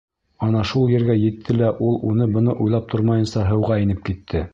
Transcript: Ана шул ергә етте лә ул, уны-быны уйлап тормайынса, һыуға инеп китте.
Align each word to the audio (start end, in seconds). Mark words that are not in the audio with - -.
Ана 0.45 0.61
шул 0.69 0.87
ергә 0.93 1.15
етте 1.23 1.55
лә 1.59 1.69
ул, 1.87 1.99
уны-быны 2.13 2.57
уйлап 2.65 2.89
тормайынса, 2.95 3.45
һыуға 3.51 3.79
инеп 3.83 4.03
китте. 4.09 4.43